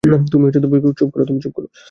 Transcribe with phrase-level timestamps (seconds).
[0.31, 0.45] তুমি
[0.97, 1.09] চুপ
[1.13, 1.67] করো!